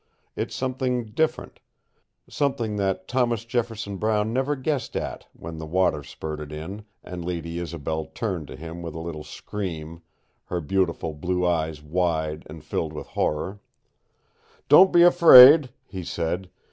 It's 0.35 0.55
something 0.55 1.11
different 1.11 1.59
something 2.27 2.77
that 2.77 3.07
Thomas 3.07 3.45
Jefferson 3.45 3.97
Brown 3.97 4.33
never 4.33 4.55
guessed 4.55 4.95
at 4.95 5.27
when 5.31 5.59
the 5.59 5.65
water 5.67 6.01
spurted 6.01 6.51
in, 6.51 6.85
and 7.03 7.23
Lady 7.23 7.59
Isobel 7.59 8.05
turned 8.05 8.47
to 8.47 8.55
him 8.55 8.81
with 8.81 8.95
a 8.95 8.99
little 8.99 9.23
scream, 9.23 10.01
her 10.45 10.59
beautiful 10.59 11.13
blue 11.13 11.45
eyes 11.45 11.83
wide 11.83 12.47
and 12.47 12.63
filled 12.63 12.93
with 12.93 13.09
horror. 13.09 13.59
"Don't 14.69 14.91
be 14.91 15.03
afraid," 15.03 15.69
he 15.85 16.03
said. 16.03 16.49